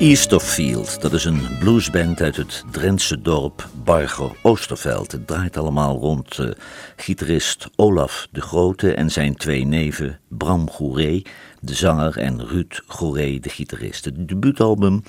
Easterfield, 0.00 1.00
dat 1.00 1.12
is 1.12 1.24
een 1.24 1.58
bluesband 1.58 2.20
uit 2.20 2.36
het 2.36 2.64
Drentse 2.70 3.20
dorp 3.20 3.68
Barger 3.84 4.36
Oosterveld. 4.42 5.12
Het 5.12 5.26
draait 5.26 5.56
allemaal 5.56 5.98
rond 5.98 6.38
uh, 6.38 6.50
gitarist 6.96 7.68
Olaf 7.76 8.28
de 8.30 8.40
Grote 8.40 8.94
en 8.94 9.10
zijn 9.10 9.34
twee 9.34 9.64
neven 9.64 10.20
Bram 10.28 10.70
Gouré, 10.70 11.22
de 11.60 11.74
zanger, 11.74 12.18
en 12.18 12.46
Ruud 12.46 12.82
Gouré, 12.86 13.38
de 13.38 13.48
gitarist. 13.48 14.04
Het 14.04 14.28
debuutalbum 14.28 15.02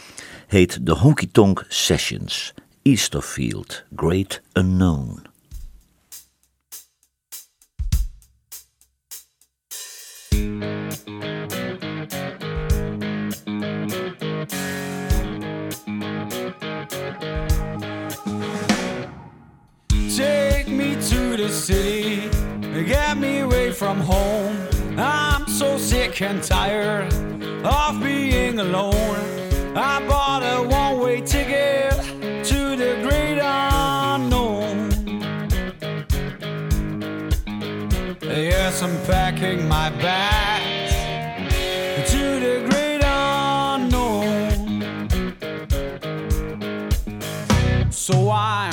heet 0.47 0.80
The 0.85 0.94
Honky 0.94 1.30
Tonk 1.31 1.66
Sessions. 1.67 2.53
Easterfield, 2.81 3.83
Great 3.95 4.41
Unknown. 4.53 5.30
From 23.91 24.00
home. 24.00 24.55
I'm 24.98 25.45
so 25.50 25.77
sick 25.77 26.22
and 26.22 26.41
tired 26.41 27.13
of 27.66 28.02
being 28.02 28.59
alone. 28.59 29.20
I 29.75 30.02
bought 30.08 30.44
a 30.44 30.64
one 30.66 31.00
way 31.02 31.20
ticket 31.20 31.92
to 32.52 32.75
the 32.81 32.92
great 33.03 33.39
unknown. 33.42 34.92
Yes, 38.22 38.81
I'm 38.81 38.95
packing 39.06 39.67
my 39.67 39.89
bags 40.08 40.94
to 42.11 42.39
the 42.45 42.55
great 42.70 43.02
unknown. 43.03 44.22
So 47.92 48.31
I'm 48.31 48.70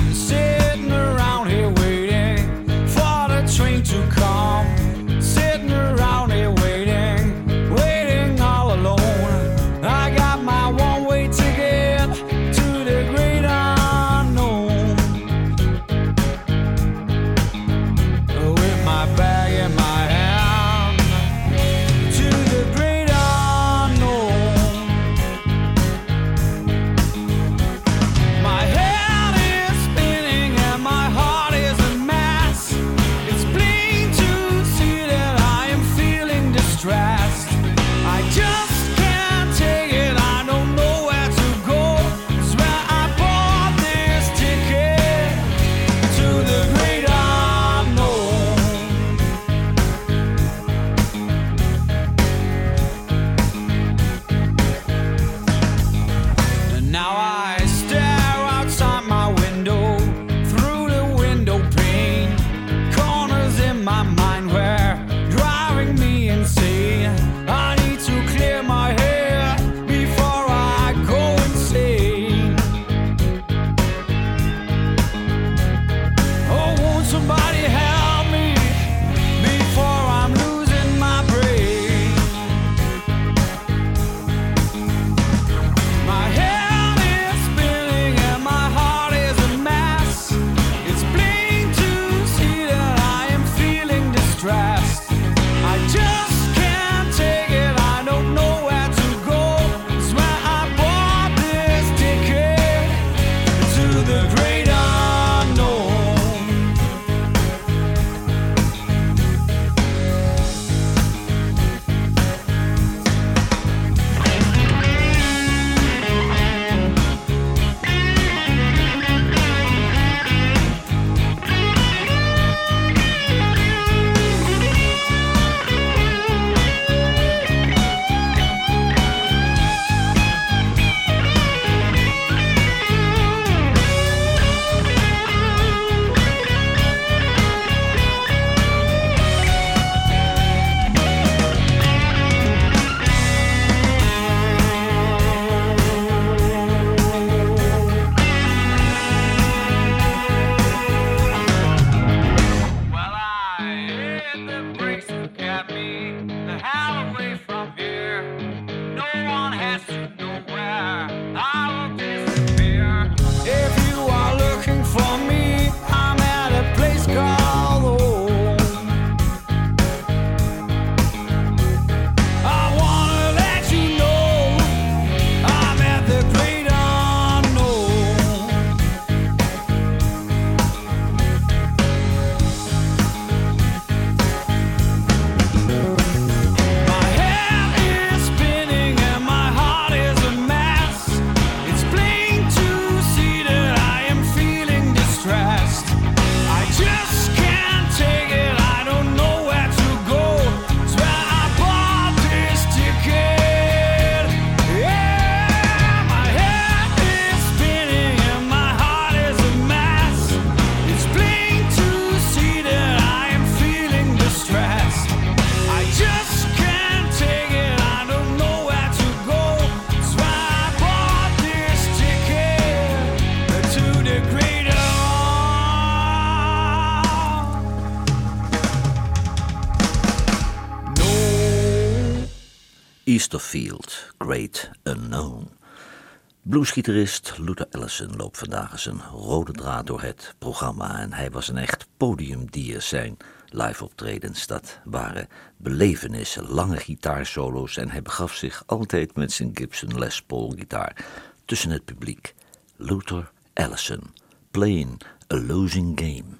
Bluesgitarist 236.58 237.34
Luther 237.38 237.66
Allison 237.70 238.16
loopt 238.16 238.38
vandaag 238.38 238.72
eens 238.72 238.86
een 238.86 239.00
rode 239.12 239.52
draad 239.52 239.86
door 239.86 240.00
het 240.00 240.34
programma 240.38 240.98
en 240.98 241.12
hij 241.12 241.30
was 241.30 241.48
een 241.48 241.56
echt 241.56 241.86
podiumdier. 241.96 242.82
Zijn 242.82 243.16
live 243.48 243.84
optredens, 243.84 244.46
dat 244.46 244.78
waren 244.84 245.28
belevenissen, 245.56 246.48
lange 246.48 246.76
gitaarsolo's 246.76 247.76
en 247.76 247.90
hij 247.90 248.02
begaf 248.02 248.34
zich 248.34 248.62
altijd 248.66 249.14
met 249.16 249.32
zijn 249.32 249.50
Gibson 249.54 249.98
Les 249.98 250.22
Paul 250.22 250.54
gitaar 250.56 251.04
tussen 251.44 251.70
het 251.70 251.84
publiek. 251.84 252.34
Luther 252.76 253.30
Allison, 253.54 254.14
playing 254.50 255.02
a 255.32 255.36
losing 255.36 256.00
game. 256.00 256.37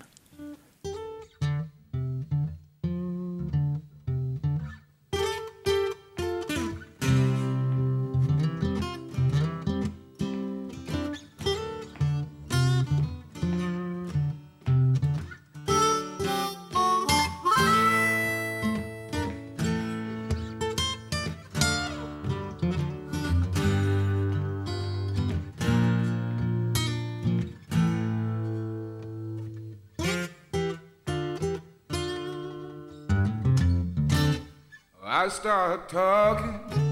I 35.20 35.26
start 35.26 35.88
talking. 35.88 36.88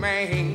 Man. 0.00 0.49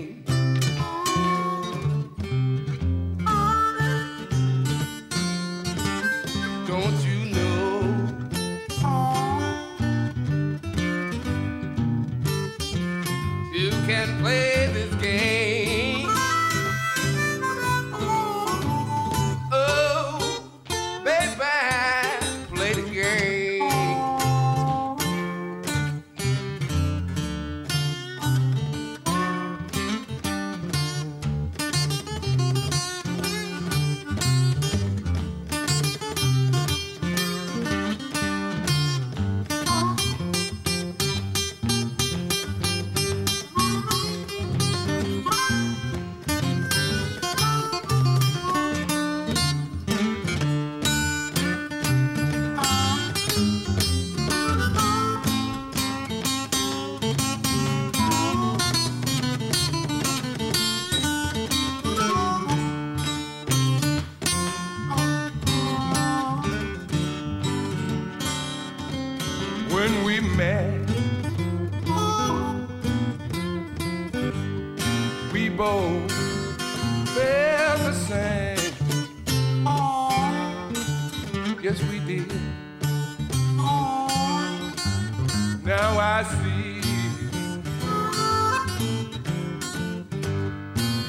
Now 85.66 85.98
I 85.98 86.22
see 86.22 86.80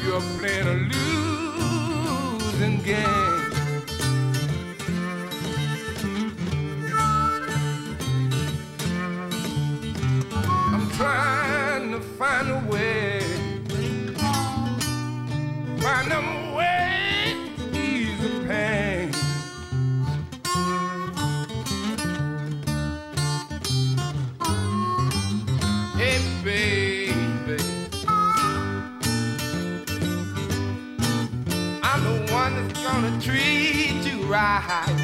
you're 0.03 0.21
playing 0.39 0.67
a 0.67 0.75
losing 2.55 2.83
game. 2.83 3.25
high. 34.61 34.96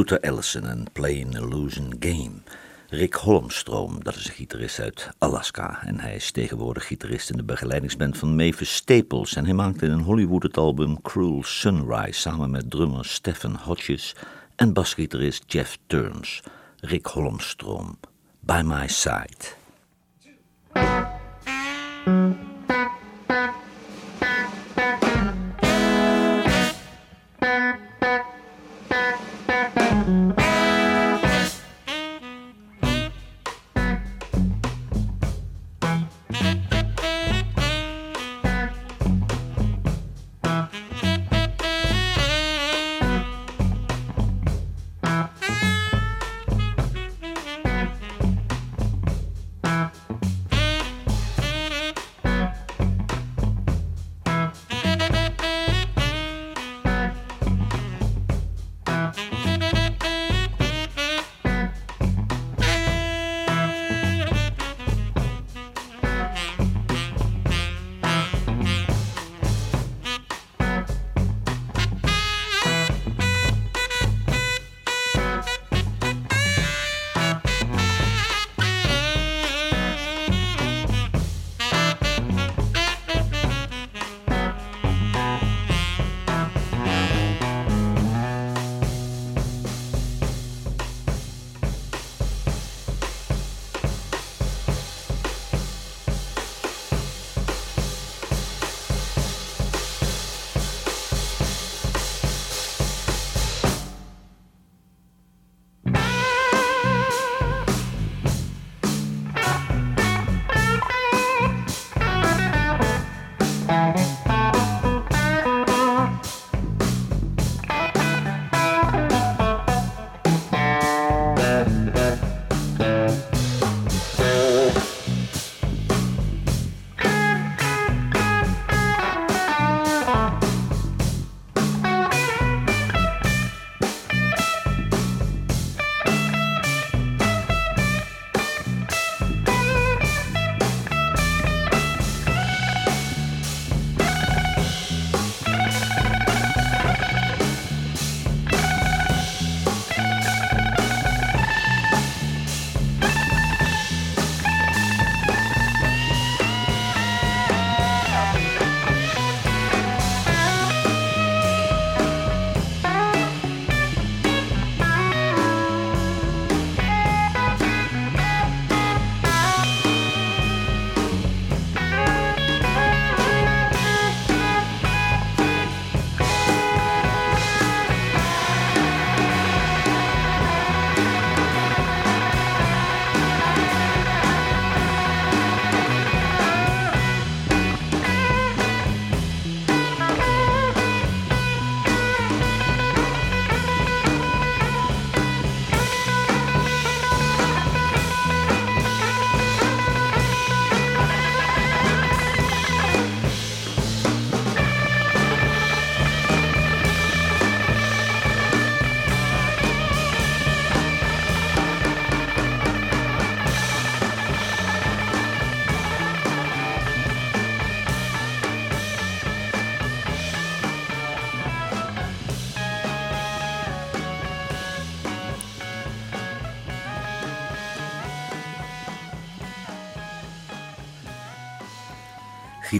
Luther 0.00 0.20
Ellison 0.20 0.66
en 0.66 0.86
Playing 0.92 1.36
a 1.36 1.40
Losing 1.40 1.96
Game. 1.98 2.42
Rick 2.88 3.14
Holmstroom, 3.14 4.04
dat 4.04 4.16
is 4.16 4.26
een 4.28 4.34
gitarist 4.34 4.80
uit 4.80 5.08
Alaska. 5.18 5.82
En 5.82 6.00
hij 6.00 6.14
is 6.14 6.30
tegenwoordig 6.30 6.86
gitarist 6.86 7.30
in 7.30 7.36
de 7.36 7.42
begeleidingsband 7.42 8.18
van 8.18 8.36
Mavis 8.36 8.74
Staples. 8.74 9.36
En 9.36 9.44
hij 9.44 9.54
maakte 9.54 9.86
in 9.86 9.98
Hollywood 9.98 10.42
het 10.42 10.56
album 10.56 11.02
Cruel 11.02 11.42
Sunrise 11.42 12.20
samen 12.20 12.50
met 12.50 12.70
drummer 12.70 13.04
Stephen 13.04 13.56
Hodges 13.56 14.14
en 14.56 14.72
basgitarist 14.72 15.44
Jeff 15.46 15.78
Turns. 15.86 16.42
Rick 16.76 17.06
Holmstroom, 17.06 17.98
By 18.40 18.62
My 18.64 18.88
Side. 18.88 19.58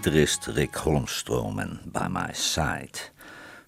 Gitarist 0.02 0.46
Rick 0.46 0.74
Holmstroom 0.74 1.58
en 1.58 1.80
By 1.84 2.06
My 2.10 2.28
Side. 2.32 2.98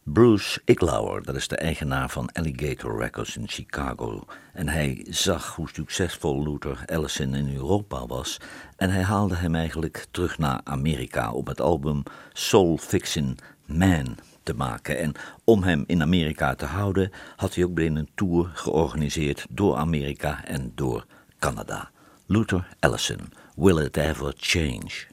Bruce 0.02 0.60
Iglauer, 0.64 1.22
dat 1.22 1.34
is 1.34 1.48
de 1.48 1.56
eigenaar 1.56 2.10
van 2.10 2.32
Alligator 2.32 3.00
Records 3.00 3.36
in 3.36 3.48
Chicago. 3.48 4.24
En 4.52 4.68
hij 4.68 5.06
zag 5.08 5.54
hoe 5.56 5.68
succesvol 5.72 6.42
Luther 6.42 6.82
Allison 6.86 7.34
in 7.34 7.54
Europa 7.54 8.06
was. 8.06 8.40
En 8.76 8.90
hij 8.90 9.02
haalde 9.02 9.34
hem 9.34 9.54
eigenlijk 9.54 10.06
terug 10.10 10.38
naar 10.38 10.60
Amerika 10.64 11.32
om 11.32 11.46
het 11.46 11.60
album 11.60 12.02
Soul 12.32 12.76
Fiction 12.76 13.38
Man 13.66 14.16
te 14.42 14.54
maken. 14.54 14.98
En 14.98 15.12
om 15.44 15.62
hem 15.62 15.84
in 15.86 16.02
Amerika 16.02 16.54
te 16.54 16.66
houden, 16.66 17.10
had 17.36 17.54
hij 17.54 17.64
ook 17.64 17.74
binnen 17.74 18.02
een 18.02 18.10
tour 18.14 18.50
georganiseerd 18.54 19.46
door 19.50 19.76
Amerika 19.76 20.44
en 20.44 20.72
door 20.74 21.06
Canada. 21.38 21.90
Luther 22.26 22.68
Allison, 22.80 23.32
Will 23.54 23.78
It 23.78 23.96
Ever 23.96 24.34
Change? 24.36 25.10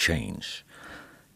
Change. 0.00 0.62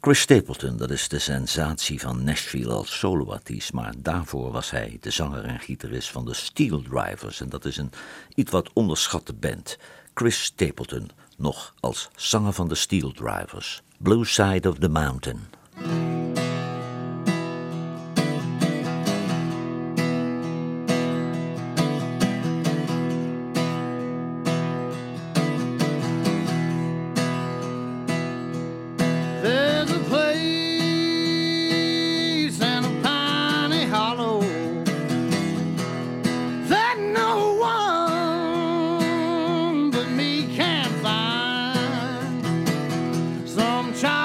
Chris 0.00 0.20
Stapleton, 0.20 0.77
dat 0.77 0.90
is 0.90 1.09
de 1.09 1.18
sensatie 1.18 2.00
van 2.00 2.24
Nashville 2.24 2.72
als 2.72 2.98
soloartiest, 2.98 3.72
maar 3.72 3.94
daarvoor 3.98 4.53
was 4.53 4.70
hij 4.70 4.98
de 5.00 5.11
zanger 5.11 5.44
en 5.44 5.61
gitarist 5.61 6.11
van 6.11 6.24
de 6.24 6.35
Steel 6.35 6.83
Drivers 6.83 7.40
en 7.40 7.48
dat 7.48 7.64
is 7.64 7.77
een 7.77 7.90
iets 8.35 8.50
wat 8.50 8.70
onderschatte 8.72 9.33
band. 9.33 9.79
Chris 10.14 10.42
Stapleton, 10.42 11.11
nog 11.37 11.74
als 11.81 12.09
zanger 12.16 12.53
van 12.53 12.68
de 12.68 12.74
Steel 12.74 13.12
Drivers. 13.12 13.83
Blue 13.98 14.24
Side 14.24 14.68
of 14.68 14.79
the 14.79 14.88
Mountain. 14.88 15.40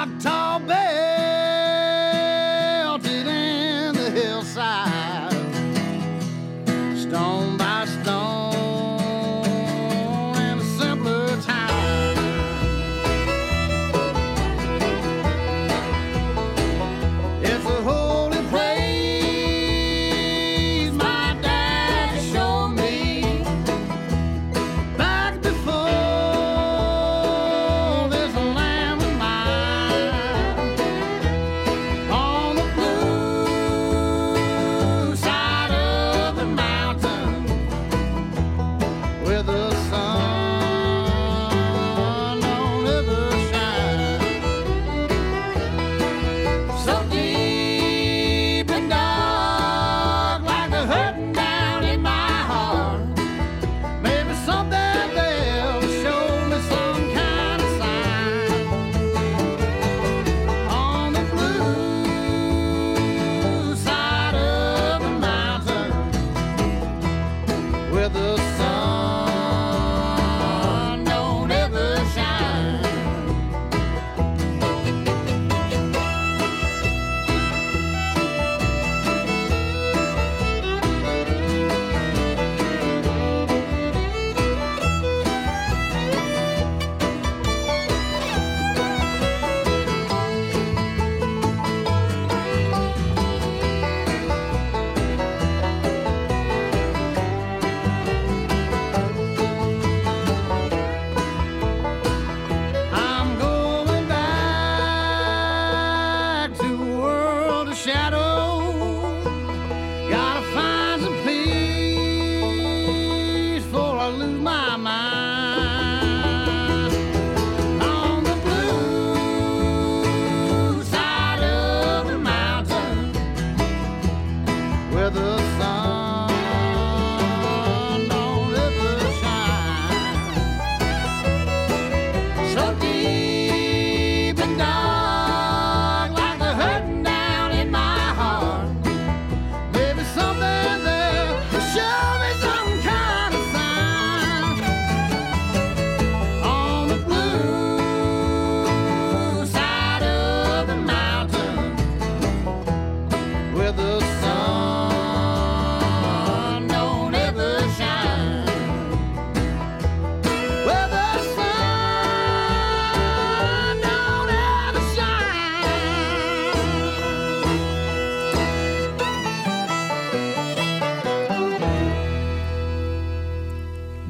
stop 0.00 0.18
talking. 0.22 0.39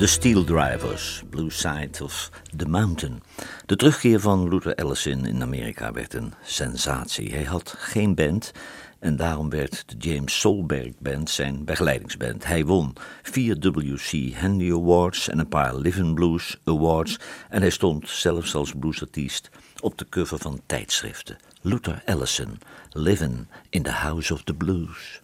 The 0.00 0.06
Steel 0.06 0.44
Drivers, 0.44 1.22
Blue 1.30 1.50
Side 1.50 2.02
of 2.02 2.30
the 2.56 2.68
Mountain. 2.68 3.22
De 3.66 3.76
terugkeer 3.76 4.20
van 4.20 4.48
Luther 4.48 4.74
Allison 4.74 5.26
in 5.26 5.42
Amerika 5.42 5.92
werd 5.92 6.14
een 6.14 6.32
sensatie. 6.42 7.30
Hij 7.30 7.44
had 7.44 7.74
geen 7.78 8.14
band 8.14 8.52
en 8.98 9.16
daarom 9.16 9.50
werd 9.50 9.84
de 9.86 10.10
James 10.10 10.40
Solberg 10.40 10.92
Band 10.98 11.30
zijn 11.30 11.64
begeleidingsband. 11.64 12.46
Hij 12.46 12.64
won 12.64 12.92
vier 13.22 13.56
WC 13.58 14.34
Handy 14.34 14.72
Awards 14.72 15.28
en 15.28 15.38
een 15.38 15.48
paar 15.48 15.76
Living 15.76 16.14
Blues 16.14 16.60
Awards 16.64 17.18
en 17.48 17.60
hij 17.60 17.70
stond 17.70 18.08
zelfs 18.08 18.54
als 18.54 18.72
bluesartiest 18.78 19.50
op 19.80 19.98
de 19.98 20.08
cover 20.08 20.38
van 20.38 20.60
tijdschriften. 20.66 21.36
Luther 21.60 22.02
Allison, 22.06 22.58
Living 22.90 23.46
in 23.70 23.82
the 23.82 23.90
House 23.90 24.32
of 24.32 24.42
the 24.42 24.54
Blues. 24.54 25.20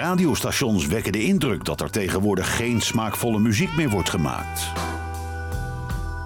Radiostations 0.00 0.86
wekken 0.86 1.12
de 1.12 1.22
indruk 1.22 1.64
dat 1.64 1.80
er 1.80 1.90
tegenwoordig 1.90 2.56
geen 2.56 2.80
smaakvolle 2.80 3.38
muziek 3.38 3.76
meer 3.76 3.90
wordt 3.90 4.10
gemaakt. 4.10 4.72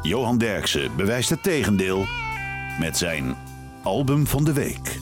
Johan 0.02 0.38
Derksen 0.38 0.96
bewijst 0.96 1.30
het 1.30 1.42
tegendeel 1.42 2.06
met 2.78 2.96
zijn 2.96 3.36
album 3.82 4.26
van 4.26 4.44
de 4.44 4.52
week. 4.52 4.98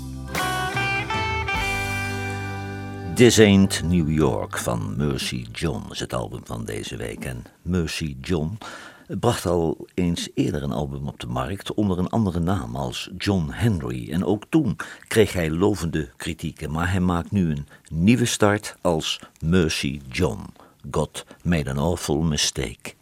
This 3.14 3.38
Ain't 3.40 3.82
New 3.84 4.10
York 4.10 4.58
van 4.58 4.94
Mercy 4.96 5.46
John 5.52 5.82
is 5.90 6.00
het 6.00 6.12
album 6.12 6.40
van 6.44 6.64
deze 6.64 6.96
week. 6.96 7.24
En 7.24 7.44
Mercy 7.62 8.16
John 8.20 8.58
bracht 9.06 9.46
al 9.46 9.81
eens 9.94 10.28
eerder 10.34 10.62
een 10.62 10.72
album 10.72 11.08
op 11.08 11.20
de 11.20 11.26
markt 11.26 11.74
onder 11.74 11.98
een 11.98 12.08
andere 12.08 12.40
naam 12.40 12.76
als 12.76 13.10
John 13.18 13.48
Henry. 13.50 14.12
En 14.12 14.24
ook 14.24 14.44
toen 14.48 14.76
kreeg 15.08 15.32
hij 15.32 15.50
lovende 15.50 16.10
kritieken, 16.16 16.70
maar 16.70 16.90
hij 16.90 17.00
maakt 17.00 17.30
nu 17.30 17.50
een 17.50 17.66
nieuwe 17.88 18.24
start 18.24 18.76
als 18.80 19.20
Mercy 19.40 20.00
John. 20.10 20.40
God 20.90 21.26
made 21.42 21.70
an 21.70 21.78
awful 21.78 22.22
mistake. 22.22 22.94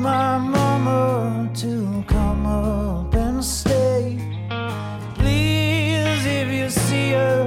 My 0.00 0.38
mama 0.38 1.50
to 1.54 2.02
come 2.06 2.46
up 2.46 3.14
and 3.14 3.44
stay. 3.44 4.18
Please, 5.16 6.24
if 6.24 6.48
you 6.50 6.70
see 6.70 7.10
her, 7.10 7.44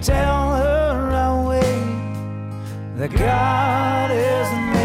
tell 0.00 0.56
her 0.56 1.10
I'll 1.12 1.48
wait. 1.48 2.96
That 2.96 3.12
God 3.12 4.10
has 4.10 4.75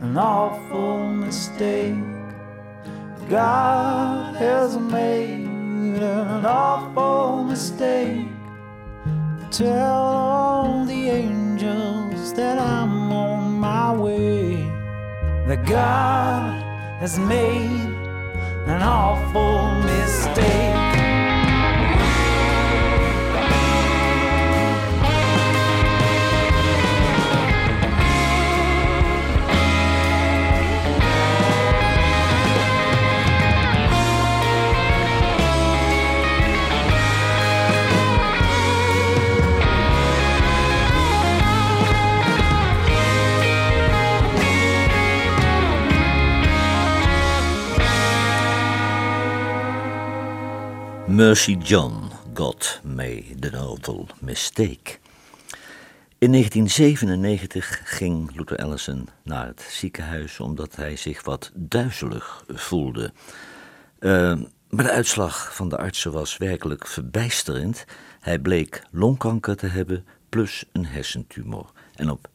an 0.00 0.16
awful 0.16 1.08
mistake. 1.08 1.94
God 3.28 4.34
has 4.36 4.76
made 4.78 5.46
an 6.02 6.46
awful 6.46 7.44
mistake. 7.44 8.26
Tell 9.50 10.00
all 10.00 10.84
the 10.86 11.10
angels 11.10 12.32
that 12.34 12.58
I'm 12.58 13.12
on 13.12 13.60
my 13.60 13.92
way. 13.92 14.54
That 15.46 15.66
God 15.66 16.62
has 17.00 17.18
made 17.18 17.90
an 18.66 18.82
awful 18.82 19.74
mistake. 19.82 20.79
Mercy 51.20 51.56
John, 51.62 52.10
God 52.34 52.80
made 52.82 53.50
an 53.52 53.54
awful 53.54 54.08
mistake. 54.20 54.98
In 56.18 56.32
1997 56.32 57.80
ging 57.84 58.36
Luther 58.36 58.56
Allison 58.56 59.08
naar 59.22 59.46
het 59.46 59.60
ziekenhuis 59.60 60.40
omdat 60.40 60.76
hij 60.76 60.96
zich 60.96 61.24
wat 61.24 61.50
duizelig 61.54 62.44
voelde. 62.48 63.12
Eh, 63.98 64.10
maar 64.68 64.84
de 64.84 64.90
uitslag 64.90 65.54
van 65.54 65.68
de 65.68 65.76
artsen 65.76 66.12
was 66.12 66.36
werkelijk 66.36 66.86
verbijsterend. 66.86 67.84
Hij 68.20 68.38
bleek 68.38 68.82
longkanker 68.90 69.56
te 69.56 69.66
hebben 69.66 70.06
plus 70.28 70.64
een 70.72 70.86
hersentumor. 70.86 71.70
En 71.94 72.10
op 72.10 72.28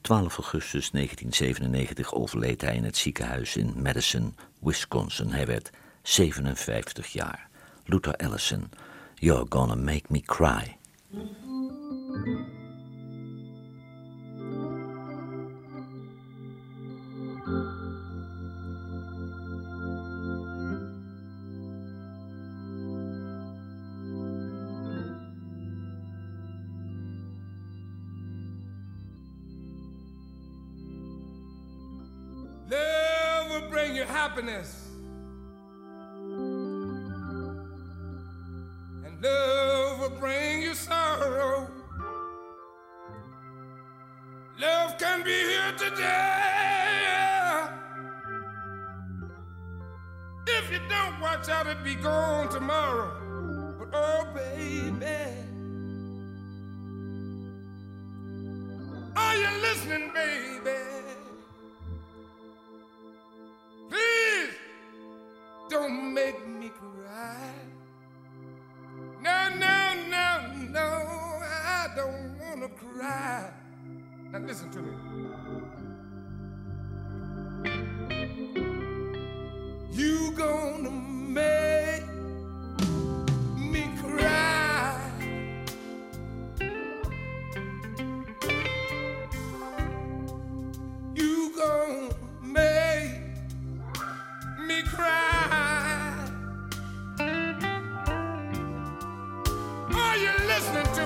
12 0.00 0.36
augustus 0.36 0.90
1997 0.90 2.14
overleed 2.14 2.60
hij 2.60 2.76
in 2.76 2.84
het 2.84 2.96
ziekenhuis 2.96 3.56
in 3.56 3.74
Madison, 3.82 4.34
Wisconsin. 4.60 5.30
Hij 5.30 5.46
werd 5.46 5.70
57 6.02 7.06
jaar. 7.06 7.50
Luther 7.88 8.14
Allison, 8.20 8.70
You're 9.20 9.44
Gonna 9.44 9.76
Make 9.76 10.10
Me 10.10 10.20
Cry. 10.20 10.76
Love 32.70 33.50
will 33.50 33.68
bring 33.68 33.94
you 33.94 34.04
happiness. 34.04 34.81
Be 51.82 51.94
gone 51.96 52.48
tomorrow. 52.48 53.74
But 53.78 53.88
oh, 53.92 54.28
baby. 54.34 55.06
Are 59.16 59.36
you 59.36 59.48
listening, 59.62 60.11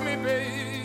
me, 0.07 0.15
baby. 0.15 0.76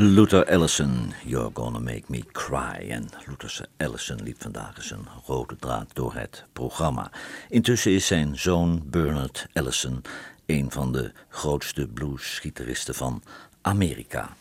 Luther 0.00 0.44
Allison, 0.48 1.12
You're 1.24 1.50
Gonna 1.54 1.80
Make 1.80 2.04
Me 2.08 2.22
Cry. 2.32 2.86
En 2.90 3.08
Luther 3.26 3.66
Allison 3.76 4.22
liep 4.22 4.42
vandaag 4.42 4.76
eens 4.76 4.90
een 4.90 5.06
rode 5.26 5.56
draad 5.56 5.90
door 5.92 6.14
het 6.14 6.44
programma. 6.52 7.10
Intussen 7.48 7.92
is 7.92 8.06
zijn 8.06 8.38
zoon 8.38 8.82
Bernard 8.86 9.46
Allison 9.52 10.02
een 10.46 10.70
van 10.70 10.92
de 10.92 11.12
grootste 11.28 11.88
bluesgitaristen 11.88 12.94
van 12.94 13.22
Amerika. 13.60 14.36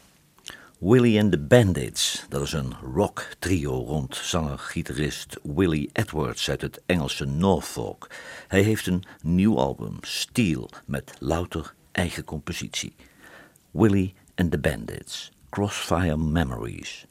Willie 0.79 1.21
and 1.21 1.31
the 1.31 1.39
Bandits, 1.39 2.25
dat 2.29 2.41
is 2.41 2.53
een 2.53 2.73
rock 2.93 3.27
trio 3.39 3.83
rond 3.83 4.15
zanger-gitarist 4.15 5.37
Willie 5.43 5.89
Edwards 5.93 6.49
uit 6.49 6.61
het 6.61 6.81
Engelse 6.85 7.25
Norfolk. 7.25 8.09
Hij 8.47 8.61
heeft 8.61 8.87
een 8.87 9.03
nieuw 9.21 9.57
album, 9.57 9.97
Steel, 10.01 10.69
met 10.85 11.13
louter 11.19 11.73
eigen 11.91 12.23
compositie. 12.23 12.95
Willie 13.71 14.13
and 14.35 14.51
the 14.51 14.59
Bandits. 14.59 15.31
Crossfire 15.57 16.15
Memories. 16.17 17.07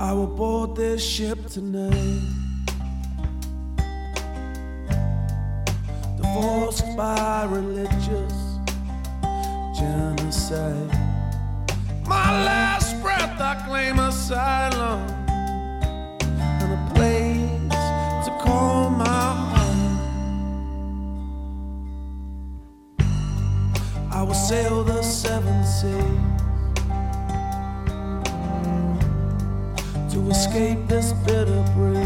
I 0.00 0.14
will 0.14 0.28
board 0.28 0.76
this 0.76 1.04
ship 1.04 1.46
tonight. 1.48 2.22
Divorced 6.16 6.96
by 6.96 7.44
religious 7.50 8.47
genocide. 9.78 10.90
My 12.06 12.30
last 12.44 13.00
breath, 13.00 13.40
I 13.40 13.54
claim 13.66 13.98
asylum 14.00 15.00
and 16.60 16.72
a 16.78 16.94
place 16.94 17.78
to 18.24 18.30
call 18.44 18.90
my 18.90 19.28
home. 19.52 19.98
I 24.10 24.22
will 24.22 24.34
sail 24.34 24.82
the 24.82 25.02
seven 25.02 25.64
seas. 25.64 26.38
to 30.12 30.30
escape 30.30 30.88
this 30.88 31.12
bitter 31.24 31.62
breeze. 31.74 31.97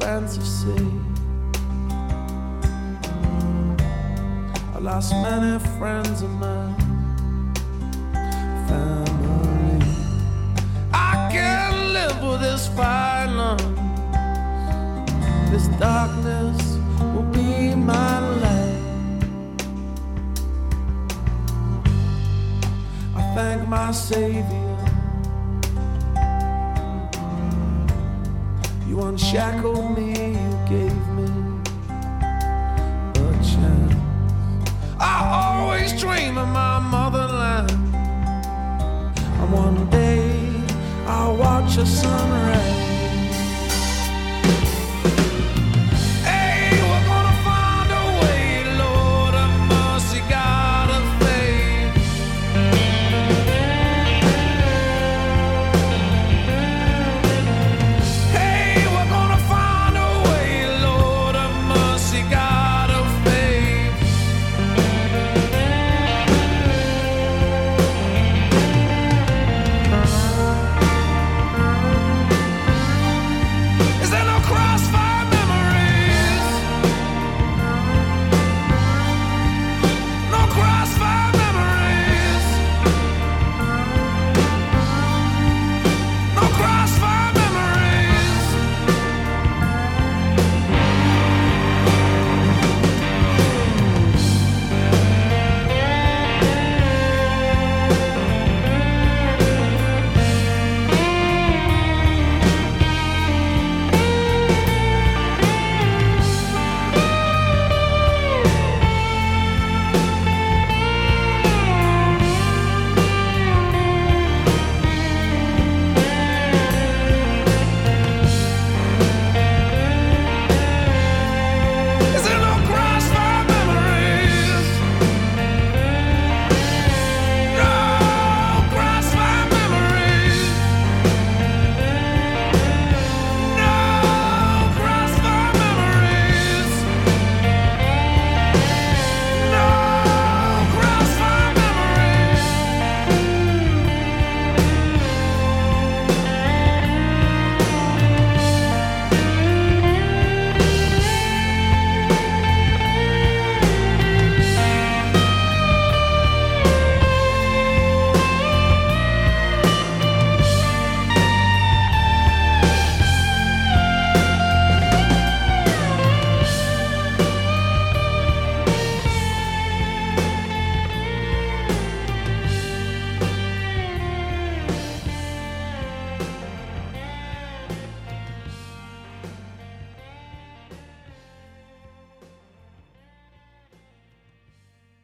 Faces 0.00 0.38
expansive 0.40 0.46
sea. 0.46 1.00
I 4.74 4.78
lost 4.78 5.12
many 5.12 5.58
friends 5.78 6.22
of 6.22 6.30
mine. 6.30 6.74
Family. 8.68 9.86
I 10.92 11.28
can't 11.32 11.92
live 11.92 12.22
with 12.22 12.40
this 12.40 12.68
violence. 12.68 13.62
This 15.50 15.68
darkness 15.78 16.78
will 17.14 17.28
be 17.32 17.74
my 17.74 18.20
light. 18.42 18.76
I 23.16 23.34
thank 23.34 23.68
my 23.68 23.92
Savior. 23.92 24.69
Unshackled 29.02 29.96
me, 29.96 30.10
you 30.10 30.58
gave 30.68 31.06
me 31.16 31.24
a 33.14 33.32
chance. 33.42 33.94
I 34.98 35.16
always 35.42 35.98
dream 35.98 36.36
of 36.36 36.48
my 36.48 36.78
motherland. 36.78 37.70
And 37.70 39.52
one 39.52 39.88
day 39.88 40.62
I'll 41.06 41.34
watch 41.34 41.78
a 41.78 41.86
sunrise. 41.86 42.99